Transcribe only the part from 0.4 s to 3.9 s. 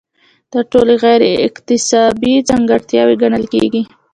دا ټولې غیر اکتسابي ځانګړتیاوې ګڼل کیږي.